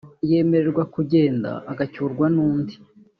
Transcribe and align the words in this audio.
yemererwa 0.29 0.83
kugenda 0.93 1.49
agucyurwa 1.71 2.25
n’undi 2.35 2.75